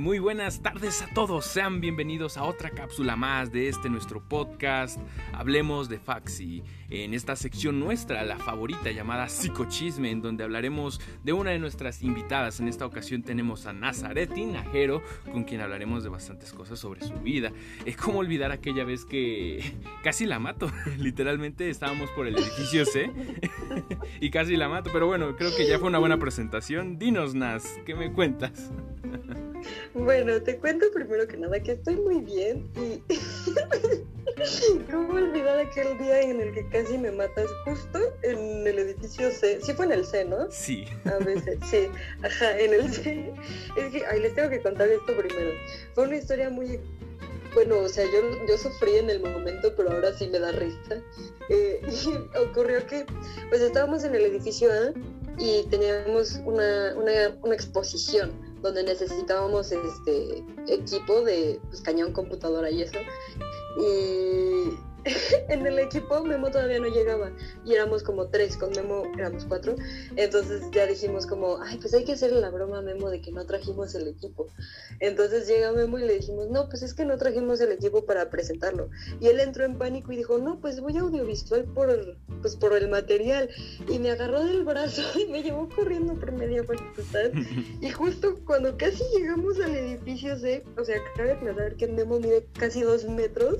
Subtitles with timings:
[0.00, 1.44] muy buenas tardes a todos.
[1.44, 4.98] Sean bienvenidos a otra cápsula más de este nuestro podcast.
[5.34, 6.62] Hablemos de Faxi.
[6.88, 12.02] En esta sección nuestra, la favorita llamada Psicochisme, en donde hablaremos de una de nuestras
[12.02, 12.60] invitadas.
[12.60, 17.16] En esta ocasión tenemos a Nazareti Najero, con quien hablaremos de bastantes cosas sobre su
[17.16, 17.52] vida.
[17.84, 20.72] Es como olvidar aquella vez que casi la mato.
[20.98, 23.12] Literalmente estábamos por el edificio C
[24.20, 24.88] y casi la mato.
[24.94, 26.98] Pero bueno, creo que ya fue una buena presentación.
[26.98, 28.72] Dinos, Naz, ¿qué me cuentas?
[29.94, 33.02] Bueno, te cuento primero que nada que estoy muy bien y
[34.90, 39.60] ¿cómo olvidar aquel día en el que casi me matas justo en el edificio C?
[39.62, 40.50] Sí fue en el C, ¿no?
[40.50, 40.84] Sí.
[41.04, 41.88] A veces, sí.
[42.22, 43.32] Ajá, en el C.
[43.76, 45.50] Es que, ay, les tengo que contar esto primero.
[45.94, 46.80] Fue una historia muy
[47.54, 51.02] bueno, o sea, yo, yo sufrí en el momento, pero ahora sí me da risa.
[51.48, 53.04] Eh, y ocurrió que,
[53.48, 54.92] pues estábamos en el edificio A
[55.38, 62.82] y teníamos una, una, una exposición donde necesitábamos este equipo de pues, cañón, computadora y
[62.82, 62.98] eso.
[63.78, 64.78] Y
[65.48, 67.30] en el equipo Memo todavía no llegaba
[67.64, 69.74] y éramos como tres, con Memo éramos cuatro.
[70.16, 73.32] Entonces ya dijimos como, ay, pues hay que hacerle la broma a Memo de que
[73.32, 74.48] no trajimos el equipo.
[75.00, 78.30] Entonces llega Memo y le dijimos, no, pues es que no trajimos el equipo para
[78.30, 78.90] presentarlo.
[79.20, 82.76] Y él entró en pánico y dijo, no, pues voy a audiovisual por, pues por
[82.76, 83.48] el material.
[83.88, 87.30] Y me agarró del brazo y me llevó corriendo por media facultad.
[87.80, 92.46] Y justo cuando casi llegamos al edificio C, o sea, cabe aclarar que Memo mide
[92.58, 93.58] casi dos metros.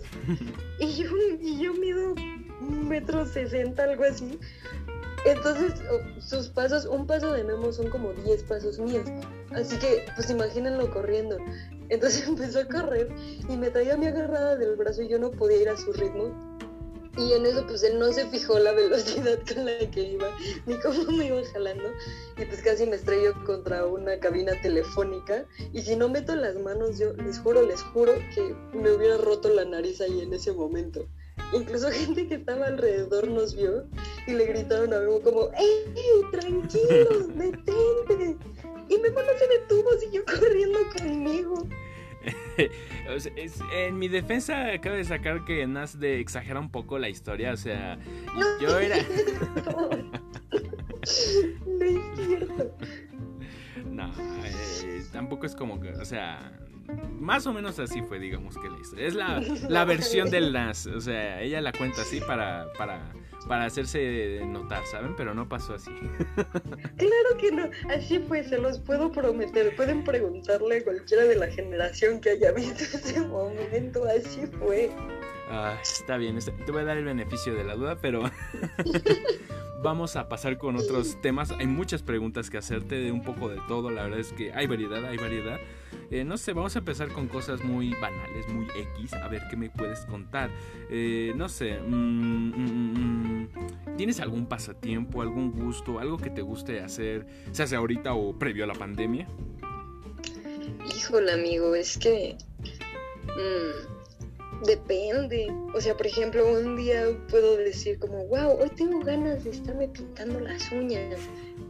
[0.78, 2.14] Y yo y yo mido
[2.60, 4.38] un metro sesenta, algo así.
[5.24, 5.74] Entonces,
[6.18, 9.06] sus pasos, un paso de Memo son como 10 pasos míos.
[9.52, 11.36] Así que, pues imagínenlo corriendo.
[11.90, 13.08] Entonces empezó a correr
[13.48, 16.48] y me traía mi agarrada del brazo y yo no podía ir a su ritmo.
[17.18, 20.28] Y en eso, pues él no se fijó la velocidad con la que iba,
[20.64, 21.90] ni cómo me iba jalando.
[22.38, 25.44] Y pues casi me estrelló contra una cabina telefónica.
[25.72, 29.48] Y si no meto las manos, yo les juro, les juro que me hubiera roto
[29.48, 31.06] la nariz ahí en ese momento.
[31.52, 33.84] Incluso gente que estaba alrededor nos vio
[34.26, 35.84] y le gritaron a Memo como, ¡Ey,
[36.30, 38.36] tranquilos, detente!
[38.88, 41.66] Y Memo no se detuvo, siguió corriendo conmigo.
[43.72, 47.56] en mi defensa acabo de sacar que Nas de exagera un poco la historia, o
[47.56, 47.98] sea,
[48.60, 48.96] yo era...
[51.66, 52.76] no es cierto.
[53.90, 54.12] No,
[54.44, 56.52] eh, tampoco es como que, o sea,
[57.18, 59.06] más o menos así fue, digamos que la historia.
[59.06, 63.12] Es la, la versión del Nas, o sea, ella la cuenta así para, para,
[63.46, 65.14] para hacerse notar, ¿saben?
[65.16, 65.90] Pero no pasó así.
[66.96, 69.74] Claro que no, así fue, se los puedo prometer.
[69.76, 74.90] Pueden preguntarle a cualquiera de la generación que haya visto ese momento, así fue.
[75.50, 78.22] Ah, está bien, te voy a dar el beneficio de la duda, pero
[79.82, 81.50] vamos a pasar con otros temas.
[81.52, 84.66] Hay muchas preguntas que hacerte de un poco de todo, la verdad es que hay
[84.66, 85.58] variedad, hay variedad.
[86.10, 89.56] Eh, no sé, vamos a empezar con cosas muy banales, muy X, a ver qué
[89.56, 90.50] me puedes contar.
[90.90, 96.80] Eh, no sé, mm, mm, mm, ¿tienes algún pasatiempo, algún gusto, algo que te guste
[96.80, 99.28] hacer, sea sea ahorita o previo a la pandemia?
[100.96, 102.36] Híjole, amigo, es que...
[104.64, 105.50] Depende.
[105.74, 109.88] O sea, por ejemplo, un día puedo decir como, wow, hoy tengo ganas de estarme
[109.88, 111.18] pintando las uñas.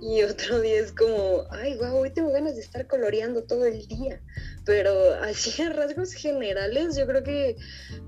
[0.03, 3.87] Y otro día es como, ay, wow, hoy tengo ganas de estar coloreando todo el
[3.87, 4.21] día.
[4.65, 7.57] Pero así a rasgos generales, yo creo que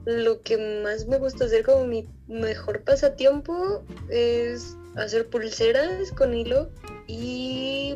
[0.07, 6.71] lo que más me gusta hacer como mi mejor pasatiempo es hacer pulseras con hilo
[7.07, 7.95] y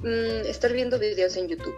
[0.00, 1.76] mm, estar viendo videos en YouTube.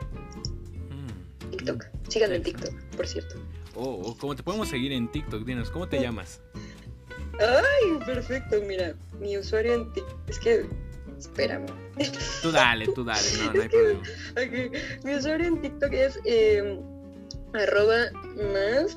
[0.91, 1.87] Mm, TikTok.
[2.09, 3.37] Síganme en TikTok, por cierto.
[3.75, 5.45] Oh, oh, ¿cómo te podemos seguir en TikTok?
[5.45, 6.41] Dinos, ¿cómo te llamas?
[7.41, 10.67] Ay, perfecto, mira, mi usuario en TikTok, es que,
[11.19, 11.67] espérame.
[12.43, 14.03] Tú dale, tú dale, no, no hay problema.
[15.05, 16.81] Mi usuario en TikTok es eh,
[17.55, 18.11] arroba
[18.53, 18.97] más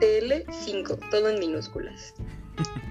[0.00, 2.14] tl5, todo en minúsculas.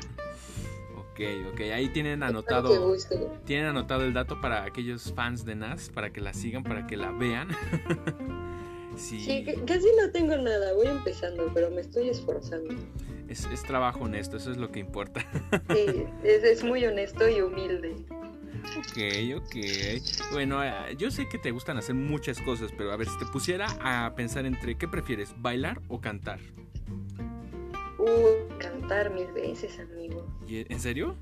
[1.20, 2.96] Ok, ok, ahí tienen anotado
[3.44, 6.96] tienen anotado el dato para aquellos fans de Nas, para que la sigan, para que
[6.96, 7.50] la vean.
[8.96, 9.46] Sí.
[9.66, 12.74] casi no tengo nada, voy empezando, pero me estoy esforzando.
[13.30, 15.26] Es, trabajo honesto, eso es lo que importa.
[15.74, 17.96] Sí, es, muy honesto y humilde.
[18.78, 19.56] Ok, ok.
[20.32, 23.26] Bueno, eh, yo sé que te gustan hacer muchas cosas, pero a ver, si te
[23.26, 26.40] pusiera a pensar entre qué prefieres, bailar o cantar.
[28.00, 30.26] Uh, cantar mil veces, amigo.
[30.48, 31.16] ¿En serio?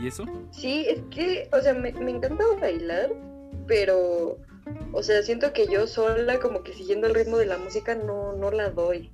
[0.00, 0.24] ¿Y eso?
[0.50, 3.10] Sí, es que, o sea, me, me encanta bailar,
[3.66, 4.38] pero
[4.92, 8.32] o sea, siento que yo sola, como que siguiendo el ritmo de la música, no,
[8.32, 9.10] no la doy.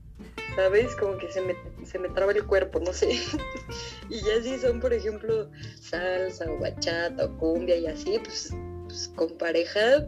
[0.54, 0.94] ¿Sabes?
[0.96, 1.54] Como que se me,
[1.96, 3.08] se me traba el cuerpo, no sé.
[4.10, 5.50] y ya si son, por ejemplo,
[5.80, 8.54] salsa o bachata o cumbia y así, pues,
[8.84, 10.06] pues con pareja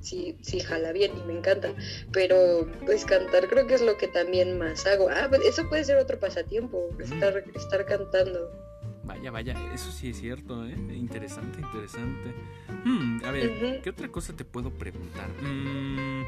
[0.00, 1.72] sí, sí jala bien y me encanta.
[2.12, 5.08] Pero pues cantar creo que es lo que también más hago.
[5.10, 8.50] Ah, pues eso puede ser otro pasatiempo, estar, estar cantando.
[9.04, 10.74] Vaya, vaya, eso sí es cierto, ¿eh?
[10.92, 12.34] Interesante, interesante.
[12.84, 15.28] Hmm, a ver, ¿qué otra cosa te puedo preguntar?
[15.40, 16.24] Mm,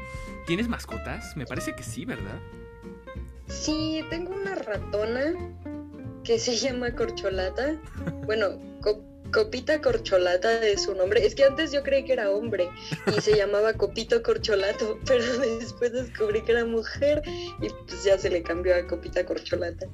[0.47, 1.37] ¿Tienes mascotas?
[1.37, 2.39] Me parece que sí, ¿verdad?
[3.51, 5.35] Sí, tengo una ratona
[6.23, 7.79] que se llama Corcholata.
[8.25, 8.57] Bueno,
[9.31, 11.25] Copita Corcholata es su nombre.
[11.25, 12.69] Es que antes yo creí que era hombre
[13.15, 18.29] y se llamaba Copito Corcholato, pero después descubrí que era mujer y pues ya se
[18.29, 19.87] le cambió a Copita Corcholata.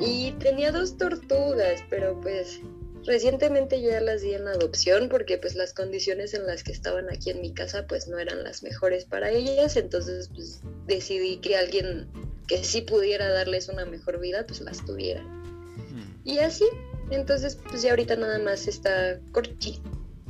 [0.00, 2.60] Y tenía dos tortugas, pero pues
[3.04, 7.30] recientemente ya las di en adopción porque pues las condiciones en las que estaban aquí
[7.30, 12.08] en mi casa pues no eran las mejores para ellas, entonces pues decidí que alguien
[12.46, 15.22] que sí pudiera darles una mejor vida pues las tuviera.
[15.22, 16.20] Hmm.
[16.24, 16.64] Y así,
[17.10, 19.80] entonces pues ya ahorita nada más está Corchi.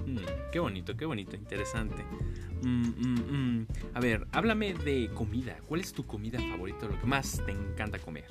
[0.05, 0.19] Hmm,
[0.53, 2.03] qué bonito, qué bonito, interesante.
[2.63, 5.59] Mm, A ver, háblame de comida.
[5.69, 8.25] ¿Cuál es tu comida favorita, lo que más te encanta comer?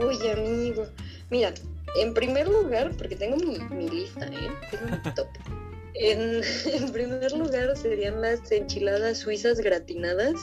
[0.00, 0.86] Uy, amigo.
[1.30, 1.54] Mira,
[1.96, 4.50] en primer lugar, porque tengo mi, lista, ¿eh?
[4.70, 5.28] Tengo mi top.
[5.94, 10.34] En, primer lugar serían las enchiladas suizas gratinadas.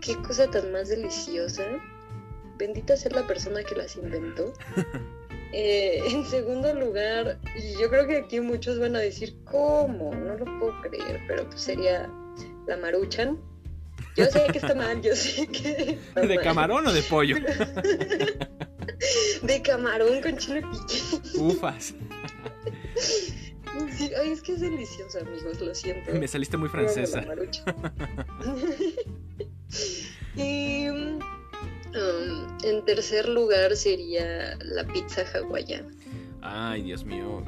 [0.00, 1.64] Qué cosa tan más deliciosa.
[2.58, 4.52] Bendita sea la persona que las inventó.
[5.50, 10.14] Eh, en segundo lugar, y yo creo que aquí muchos van a decir, ¿cómo?
[10.14, 12.06] No lo puedo creer, pero pues sería
[12.66, 13.38] la maruchan.
[14.14, 15.98] Yo sé que está mal, yo sé que.
[16.14, 17.36] ¿De camarón o de pollo?
[19.42, 21.00] de camarón con chile pique.
[21.38, 21.94] Ufas.
[24.20, 26.12] ay, es que es delicioso, amigos, lo siento.
[26.12, 27.24] Me saliste muy francesa.
[30.38, 31.18] y um,
[32.62, 35.90] en tercer lugar sería la pizza hawaiana.
[36.42, 37.44] Ay, Dios mío.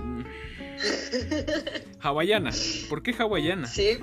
[2.00, 2.50] hawaiana.
[2.88, 3.66] ¿Por qué hawaiana?
[3.66, 3.98] Sí,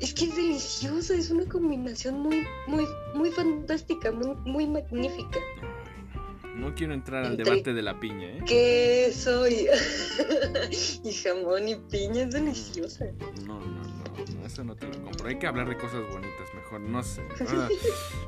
[0.00, 5.38] es que es deliciosa, es una combinación muy, muy, muy fantástica, muy, muy magnífica.
[6.56, 8.40] No quiero entrar al debate de la piña, ¿eh?
[8.46, 9.66] ¿Qué soy?
[11.04, 13.06] y jamón y piña es deliciosa.
[13.46, 14.01] No, no, no,
[14.44, 15.28] eso no te lo compro.
[15.28, 17.22] Hay que hablar de cosas bonitas, mejor, no sé.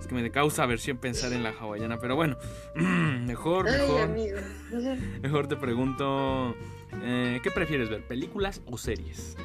[0.00, 2.36] es que me causa aversión pensar en la hawaiana, pero bueno,
[2.74, 4.08] mejor, mejor.
[5.22, 6.54] Mejor te pregunto,
[7.02, 9.36] eh, ¿qué prefieres ver, películas o series?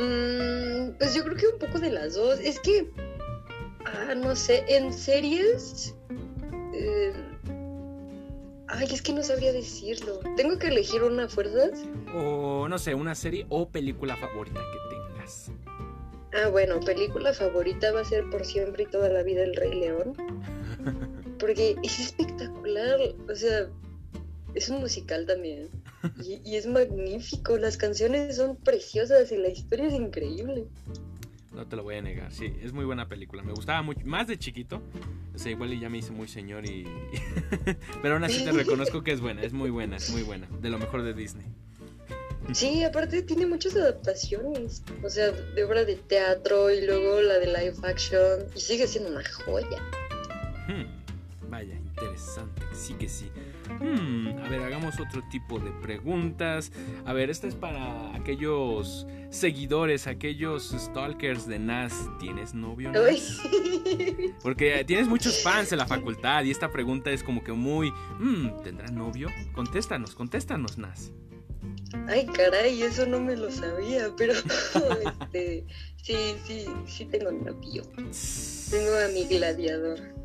[0.00, 2.40] Mm, pues yo creo que un poco de las dos.
[2.40, 2.90] Es que,
[3.84, 5.94] ah, no sé, en series...
[6.74, 7.12] Eh,
[8.72, 10.20] ay, es que no sabría decirlo.
[10.36, 11.82] ¿Tengo que elegir una fuerzas?
[12.14, 15.50] O no sé, una serie o película favorita que tengas.
[16.32, 19.74] Ah, bueno, película favorita va a ser por siempre y toda la vida El Rey
[19.74, 20.14] León.
[21.38, 22.98] Porque es espectacular.
[23.30, 23.68] O sea,
[24.54, 25.68] es un musical también.
[26.24, 30.66] Y, es magnífico, las canciones son preciosas y la historia es increíble.
[31.54, 33.42] No te lo voy a negar, sí, es muy buena película.
[33.42, 34.82] Me gustaba mucho, más de chiquito.
[35.34, 36.86] O sea, igual ya me hice muy señor y...
[38.02, 40.48] Pero aún así te reconozco que es buena, es muy buena, es muy buena.
[40.60, 41.46] De lo mejor de Disney.
[42.52, 44.82] Sí, aparte tiene muchas adaptaciones.
[45.02, 48.46] O sea, de obra de teatro y luego la de live action.
[48.54, 49.78] Y sigue siendo una joya.
[50.68, 53.30] Hmm, vaya, interesante, sí que sí.
[53.80, 56.72] Hmm, a ver, hagamos otro tipo de preguntas.
[57.04, 61.92] A ver, esta es para aquellos seguidores, aquellos stalkers de Nas.
[62.20, 62.92] ¿Tienes novio?
[62.92, 63.40] Nas?
[64.42, 67.90] Porque tienes muchos fans en la facultad y esta pregunta es como que muy...
[68.18, 69.28] Hmm, ¿Tendrá novio?
[69.52, 71.12] Contéstanos, contéstanos, Nas.
[72.08, 74.32] Ay, caray, eso no me lo sabía, pero
[75.20, 75.64] este,
[76.02, 77.82] sí, sí, sí tengo novio.
[78.70, 80.21] Tengo a mi gladiador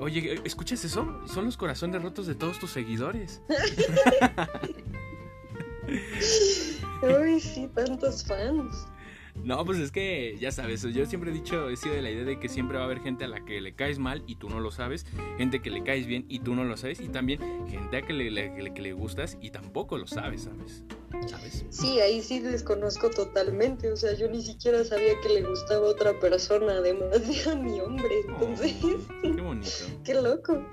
[0.00, 1.20] oye, ¿escuchas eso?
[1.26, 3.42] Son los corazones rotos de todos tus seguidores.
[7.02, 8.86] Uy, sí, tantos fans.
[9.44, 12.24] No, pues es que ya sabes, yo siempre he dicho, he sido de la idea
[12.24, 14.50] de que siempre va a haber gente a la que le caes mal y tú
[14.50, 15.06] no lo sabes,
[15.38, 18.12] gente que le caes bien y tú no lo sabes, y también gente a que
[18.12, 20.84] le, que le gustas y tampoco lo sabes, ¿sabes?
[21.26, 21.64] ¿Sabes?
[21.70, 25.90] Sí, ahí sí desconozco totalmente, o sea, yo ni siquiera sabía que le gustaba a
[25.90, 28.74] otra persona, además de a mi hombre, entonces...
[29.22, 29.68] qué bonito.
[30.04, 30.64] qué loco.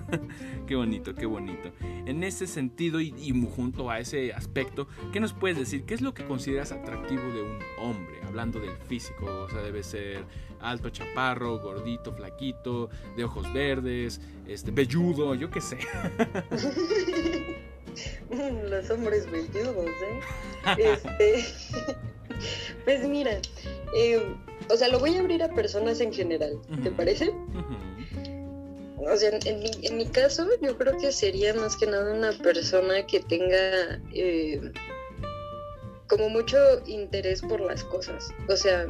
[0.66, 1.70] qué bonito, qué bonito.
[1.80, 5.84] En ese sentido y, junto a ese aspecto, ¿qué nos puedes decir?
[5.84, 8.20] ¿Qué es lo que consideras atractivo de un hombre?
[8.24, 10.24] Hablando del físico, o sea, debe ser
[10.60, 15.78] alto, chaparro, gordito, flaquito, de ojos verdes, este, velludo, yo qué sé.
[18.70, 20.20] Los hombres velludos, ¿eh?
[20.78, 21.44] Este,
[22.84, 23.40] pues mira,
[23.96, 24.22] eh,
[24.68, 27.32] o sea, lo voy a abrir a personas en general, ¿te parece?
[29.04, 32.32] o sea, en mi, en mi caso yo creo que sería más que nada una
[32.32, 34.60] persona que tenga eh,
[36.06, 36.56] como mucho
[36.86, 38.28] interés por las cosas.
[38.48, 38.86] O sea,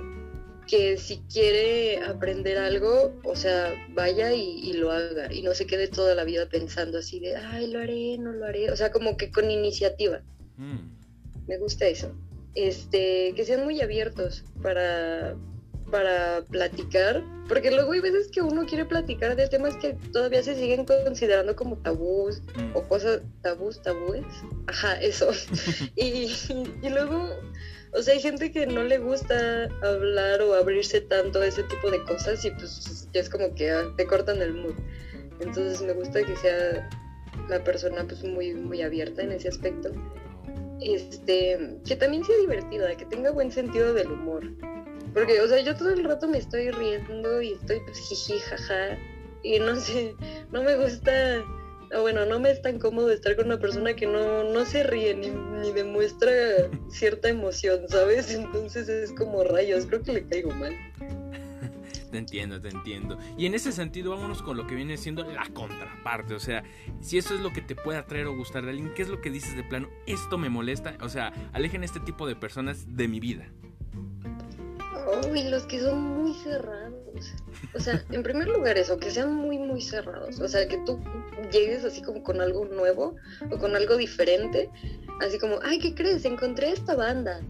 [0.66, 5.88] que si quiere aprender algo, o sea, vaya y, lo haga y no se quede
[5.88, 8.70] toda la vida pensando así de, ay, lo haré, no lo haré.
[8.70, 10.22] O sea, como que con iniciativa.
[10.56, 11.46] Mm.
[11.46, 12.14] Me gusta eso.
[12.54, 15.36] Este, que sean muy abiertos para,
[15.92, 20.54] para platicar, porque luego hay veces que uno quiere platicar de temas que todavía se
[20.54, 22.74] siguen considerando como tabús mm.
[22.74, 24.24] o cosas tabús, tabúes.
[24.68, 25.30] Ajá, eso.
[25.96, 26.32] y,
[26.82, 27.28] y, luego,
[27.92, 31.90] o sea, hay gente que no le gusta hablar o abrirse tanto a ese tipo
[31.90, 34.74] de cosas y pues ya es como que ah, te cortan el mood.
[35.40, 36.88] Entonces me gusta que sea
[37.50, 39.90] la persona pues muy, muy abierta en ese aspecto.
[40.80, 44.44] Este, que también sea divertida, que tenga buen sentido del humor
[45.14, 48.98] porque, o sea, yo todo el rato me estoy riendo y estoy pues jiji, jaja.
[49.42, 50.14] Y no sé,
[50.52, 51.42] no me gusta,
[51.94, 54.84] o bueno, no me es tan cómodo estar con una persona que no, no se
[54.84, 56.30] ríe ni, ni demuestra
[56.88, 58.32] cierta emoción, ¿sabes?
[58.32, 60.74] Entonces es como rayos, creo que le caigo mal.
[62.12, 63.18] Te entiendo, te entiendo.
[63.38, 66.34] Y en ese sentido, vámonos con lo que viene siendo la contraparte.
[66.34, 66.62] O sea,
[67.00, 69.22] si eso es lo que te puede atraer o gustar de alguien, ¿qué es lo
[69.22, 69.88] que dices de plano?
[70.06, 70.94] Esto me molesta.
[71.00, 73.50] O sea, alejen este tipo de personas de mi vida.
[75.30, 77.34] Uy, los que son muy cerrados.
[77.74, 80.40] O sea, en primer lugar eso, que sean muy, muy cerrados.
[80.40, 81.00] O sea, que tú
[81.52, 83.16] llegues así como con algo nuevo
[83.50, 84.70] o con algo diferente.
[85.20, 86.24] Así como, ay, ¿qué crees?
[86.24, 87.40] Encontré esta banda,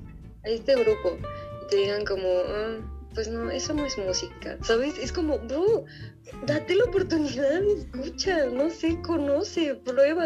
[0.44, 1.16] a este grupo.
[1.64, 2.78] Y te digan como, ah,
[3.14, 4.58] pues no, eso no es música.
[4.62, 4.98] ¿Sabes?
[4.98, 5.84] Es como, bro,
[6.46, 10.24] date la oportunidad, escucha, no sé, conoce, prueba.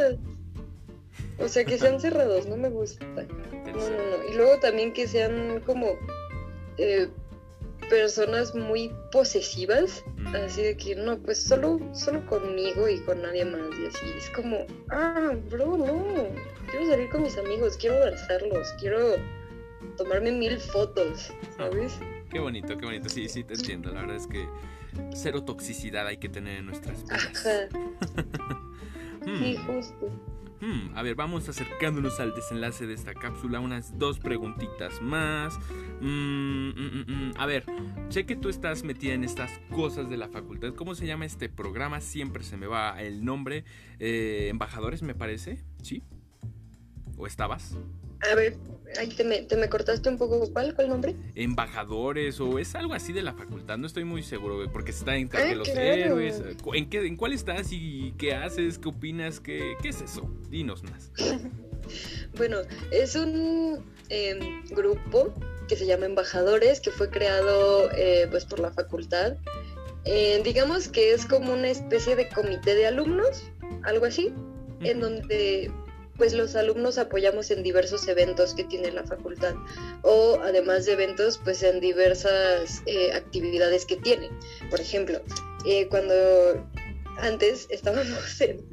[1.38, 3.04] O sea, que sean cerrados, no me gusta.
[3.06, 4.33] No, no, no.
[4.33, 5.97] Y luego también que sean como
[6.78, 7.09] eh,
[7.88, 10.04] personas muy posesivas,
[10.35, 14.30] así de que no, pues solo, solo conmigo y con nadie más, y así es
[14.30, 16.28] como, ah, bro, no,
[16.71, 19.16] quiero salir con mis amigos, quiero abrazarlos, quiero
[19.97, 21.99] tomarme mil fotos, ¿sabes?
[22.30, 24.47] qué bonito, qué bonito, sí, sí, te entiendo, la verdad es que
[25.14, 27.47] cero toxicidad hay que tener en nuestras vidas.
[27.47, 27.68] Ajá.
[29.38, 30.11] sí, justo.
[30.60, 33.60] Hmm, a ver, vamos acercándonos al desenlace de esta cápsula.
[33.60, 35.58] Unas dos preguntitas más.
[36.00, 37.64] Mm, mm, mm, a ver,
[38.08, 40.75] sé que tú estás metida en estas cosas de la facultad.
[40.75, 42.00] ¿Cómo se llama este programa?
[42.00, 43.64] Siempre se me va el nombre.
[43.98, 45.62] Eh, embajadores, me parece.
[45.82, 46.02] ¿Sí?
[47.18, 47.76] ¿O estabas?
[48.20, 48.56] A ver,
[48.99, 50.50] ahí te me, te me cortaste un poco.
[50.52, 50.75] ¿Cuál?
[50.75, 51.16] ¿Cuál nombre?
[51.35, 53.78] Embajadores o es algo así de la facultad.
[53.78, 56.42] No estoy muy seguro, porque está en ah, los héroes.
[56.73, 58.78] ¿En, qué, ¿En cuál estás y qué haces?
[58.78, 59.40] ¿Qué opinas?
[59.40, 60.30] ¿Qué, qué es eso?
[60.49, 61.11] Dinos más.
[62.37, 62.58] bueno,
[62.90, 65.35] es un em, grupo
[65.68, 69.37] que se llama Embajadores, que fue creado eh, pues por la facultad.
[70.04, 73.50] Eh, digamos que es como una especie de comité de alumnos,
[73.82, 74.32] algo así,
[74.82, 75.73] en donde
[76.16, 79.54] pues los alumnos apoyamos en diversos eventos que tiene la facultad
[80.02, 84.30] o además de eventos pues en diversas eh, actividades que tiene.
[84.70, 85.20] Por ejemplo,
[85.66, 86.14] eh, cuando
[87.18, 88.64] antes estábamos en,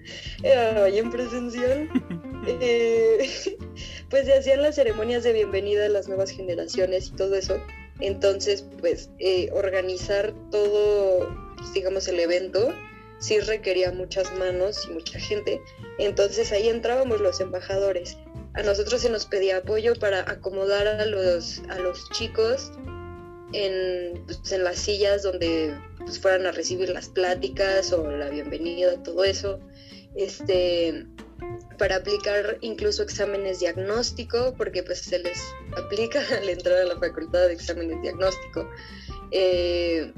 [0.44, 1.90] eh, en presencial,
[4.10, 7.62] pues se hacían las ceremonias de bienvenida a las nuevas generaciones y todo eso.
[8.00, 9.10] Entonces, pues
[9.54, 11.30] organizar todo,
[11.74, 12.74] digamos, el evento
[13.20, 15.62] sí requería muchas manos y mucha gente.
[15.98, 18.18] Entonces ahí entrábamos los embajadores.
[18.54, 22.72] A nosotros se nos pedía apoyo para acomodar a los, a los chicos
[23.54, 29.02] en, pues, en las sillas donde pues, fueran a recibir las pláticas o la bienvenida,
[29.04, 29.60] todo eso.
[30.16, 31.08] Este,
[31.78, 35.42] para aplicar incluso exámenes diagnóstico, porque pues se les
[35.76, 38.70] aplica al entrar a la facultad de exámenes diagnóstico.
[39.32, 40.14] Eh,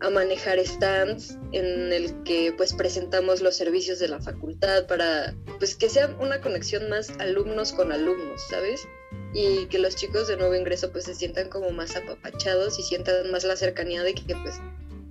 [0.00, 5.74] a manejar stands en el que pues presentamos los servicios de la facultad para pues
[5.74, 8.86] que sea una conexión más alumnos con alumnos, ¿sabes?
[9.32, 13.30] Y que los chicos de nuevo ingreso pues se sientan como más apapachados y sientan
[13.30, 14.60] más la cercanía de que pues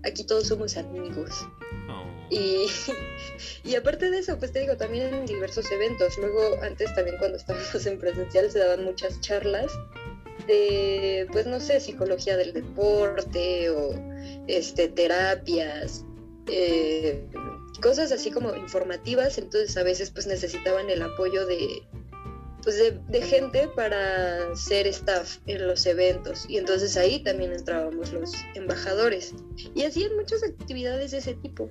[0.03, 1.31] aquí todos somos amigos.
[1.89, 2.05] Oh.
[2.29, 2.67] Y,
[3.63, 6.17] y aparte de eso, pues te digo, también en diversos eventos.
[6.17, 9.71] Luego, antes también cuando estábamos en presencial se daban muchas charlas
[10.47, 13.93] de, pues no sé, psicología del deporte o
[14.47, 16.05] este, terapias,
[16.47, 17.23] eh,
[17.81, 21.83] cosas así como informativas, entonces a veces pues necesitaban el apoyo de,
[22.63, 28.31] pues de, gente para ser staff en los eventos y entonces ahí también entrábamos los
[28.55, 29.33] embajadores
[29.75, 31.69] y hacían muchas actividades de ese tipo.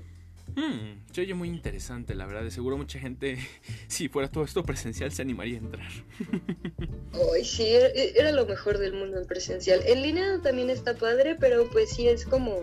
[0.56, 2.44] Hmm, se oye muy interesante, la verdad.
[2.44, 3.38] De seguro mucha gente,
[3.88, 5.90] si fuera todo esto presencial, se animaría a entrar.
[7.34, 9.80] Ay, sí, era, lo mejor del mundo en presencial.
[9.86, 12.62] En línea también está padre, pero pues sí es como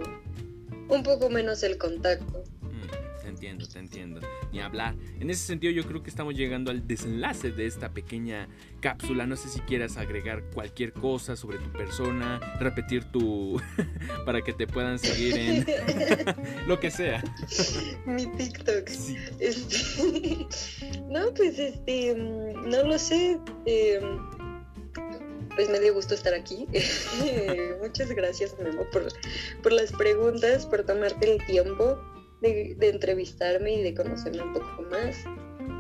[0.90, 2.44] un poco menos el contacto.
[2.62, 4.22] Hmm, entiendo, te entiendo.
[4.52, 4.96] Ni hablar.
[5.20, 8.48] En ese sentido yo creo que estamos llegando al desenlace de esta pequeña
[8.82, 9.26] cápsula.
[9.26, 13.62] No sé si quieras agregar cualquier cosa sobre tu persona, repetir tu...
[14.26, 15.66] para que te puedan seguir en...
[16.68, 17.24] lo que sea.
[18.06, 18.90] Mi TikTok.
[19.40, 20.48] Este,
[21.10, 22.16] no, pues este...
[22.16, 23.40] No lo sé.
[23.66, 24.02] Eh
[25.56, 26.68] pues me dio gusto estar aquí.
[27.82, 29.08] Muchas gracias, Memo, por,
[29.62, 32.00] por, las preguntas, por tomarte el tiempo
[32.42, 35.16] de, entrevistarme y de conocerme un poco más.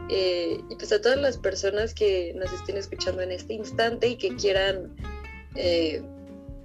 [0.10, 4.18] Eh, y pues a todas las personas que nos estén escuchando en este instante y
[4.18, 4.96] que quieran
[5.56, 6.01] eh,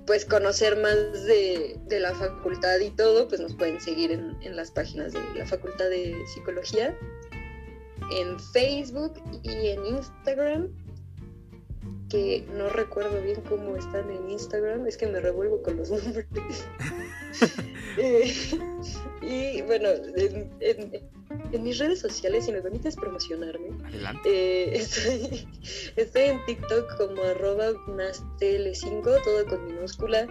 [0.07, 4.71] pues conocer más de, la facultad y todo, pues nos pueden seguir en, en las
[4.71, 6.97] páginas de la Facultad de Psicología,
[8.13, 10.71] en Facebook y en Instagram
[12.09, 16.27] que no recuerdo bien cómo están en Instagram, es que me revuelvo con los nombres.
[17.99, 18.31] Eh,
[19.27, 19.89] y bueno,
[20.61, 23.71] en, mis redes sociales, si me permites promocionarme,
[24.25, 24.73] eh,
[25.97, 30.27] estoy, en TikTok como arroba nastl5, todo con minúscula.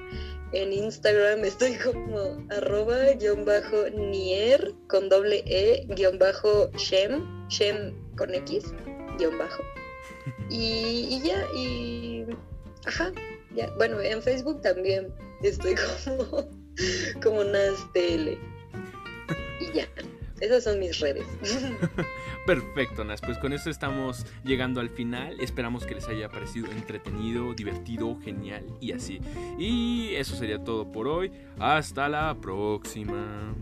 [0.54, 7.94] En Instagram estoy como arroba guion bajo nier con doble e guion bajo shem, shem
[8.16, 8.72] con x
[9.18, 9.62] guion bajo.
[10.50, 12.26] Y, ya, y.
[12.86, 13.12] Ajá,
[13.56, 13.70] ya.
[13.78, 15.76] Bueno, en Facebook también estoy
[16.06, 16.48] como,
[17.22, 18.55] como NasTL.
[19.76, 19.88] Ya.
[20.40, 21.26] Esas son mis redes.
[22.46, 23.22] Perfecto, Nas.
[23.22, 25.40] Pues con eso estamos llegando al final.
[25.40, 29.22] Esperamos que les haya parecido entretenido, divertido, genial y así.
[29.58, 31.32] Y eso sería todo por hoy.
[31.60, 33.54] Hasta la próxima.